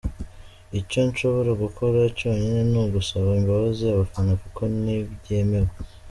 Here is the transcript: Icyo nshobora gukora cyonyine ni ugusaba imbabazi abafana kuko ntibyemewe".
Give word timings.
Icyo 0.79 0.99
nshobora 1.09 1.51
gukora 1.63 1.99
cyonyine 2.17 2.59
ni 2.71 2.77
ugusaba 2.81 3.29
imbabazi 3.39 3.83
abafana 3.87 4.31
kuko 4.41 4.61
ntibyemewe". 4.81 5.71